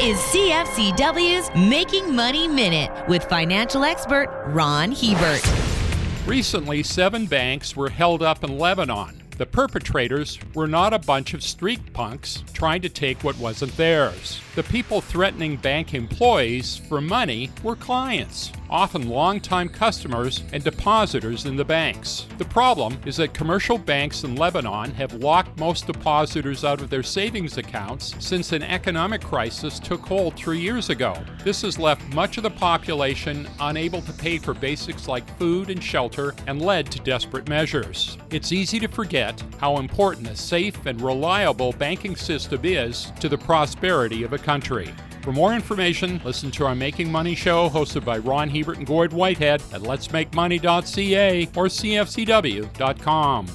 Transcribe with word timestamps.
is 0.00 0.16
CFCW's 0.18 1.50
Making 1.68 2.14
Money 2.14 2.46
Minute 2.46 2.88
with 3.08 3.24
financial 3.24 3.82
expert 3.82 4.28
Ron 4.46 4.92
Hebert. 4.92 5.42
Recently, 6.24 6.84
seven 6.84 7.26
banks 7.26 7.74
were 7.74 7.88
held 7.88 8.22
up 8.22 8.44
in 8.44 8.58
Lebanon. 8.58 9.20
The 9.38 9.46
perpetrators 9.46 10.38
were 10.54 10.68
not 10.68 10.94
a 10.94 11.00
bunch 11.00 11.34
of 11.34 11.42
street 11.42 11.92
punks 11.94 12.44
trying 12.52 12.80
to 12.82 12.88
take 12.88 13.24
what 13.24 13.36
wasn't 13.38 13.76
theirs. 13.76 14.40
The 14.54 14.62
people 14.62 15.00
threatening 15.00 15.56
bank 15.56 15.94
employees 15.94 16.76
for 16.76 17.00
money 17.00 17.50
were 17.64 17.74
clients, 17.74 18.52
often 18.70 19.08
longtime 19.08 19.68
customers 19.68 20.44
and 20.52 20.62
depositors 20.62 21.46
in 21.46 21.56
the 21.56 21.64
banks. 21.64 22.26
The 22.38 22.44
problem 22.44 22.98
is 23.06 23.16
that 23.16 23.34
commercial 23.34 23.78
banks 23.78 24.24
in 24.24 24.36
Lebanon 24.36 24.92
have 24.92 25.14
locked 25.14 25.58
most 25.58 25.86
depositors 25.86 26.64
out 26.64 26.80
of 26.80 26.90
their 26.90 27.02
savings 27.02 27.58
accounts 27.58 28.14
since 28.18 28.52
an 28.52 28.62
economic 28.62 29.22
crisis 29.22 29.78
took 29.78 30.00
hold 30.00 30.36
three 30.36 30.60
years 30.60 30.90
ago. 30.90 31.16
This 31.44 31.62
has 31.62 31.78
left 31.78 32.14
much 32.14 32.36
of 32.36 32.42
the 32.42 32.50
population 32.50 33.48
unable 33.60 34.02
to 34.02 34.12
pay 34.12 34.38
for 34.38 34.54
basics 34.54 35.08
like 35.08 35.38
food 35.38 35.70
and 35.70 35.82
shelter 35.82 36.34
and 36.46 36.60
led 36.60 36.90
to 36.92 37.00
desperate 37.00 37.48
measures. 37.48 38.18
It's 38.30 38.52
easy 38.52 38.78
to 38.80 38.88
forget 38.88 39.42
how 39.58 39.78
important 39.78 40.28
a 40.28 40.36
safe 40.36 40.86
and 40.86 41.00
reliable 41.00 41.72
banking 41.72 42.16
system 42.16 42.60
is 42.64 43.12
to 43.20 43.28
the 43.28 43.38
prosperity 43.38 44.22
of 44.22 44.32
a 44.32 44.38
country. 44.38 44.92
For 45.22 45.32
more 45.32 45.52
information, 45.52 46.20
listen 46.24 46.50
to 46.52 46.64
our 46.64 46.74
Making 46.74 47.12
Money 47.12 47.34
show 47.34 47.68
hosted 47.68 48.04
by 48.04 48.18
Ron 48.18 48.48
Hebert 48.48 48.78
and 48.78 48.86
Gord 48.86 49.12
Whitehead 49.12 49.62
at 49.72 49.82
letsmakemoney.ca 49.82 51.46
or 51.54 51.66
cfcw.com. 51.66 53.46